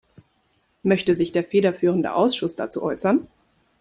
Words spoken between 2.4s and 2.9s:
dazu